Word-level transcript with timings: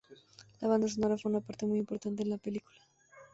La 0.61 0.67
banda 0.67 0.87
sonora 0.87 1.15
fue 1.15 1.29
una 1.29 1.41
parte 1.41 1.67
muy 1.67 1.77
importante 1.77 2.23
en 2.23 2.31
la 2.31 2.39
película. 2.39 2.81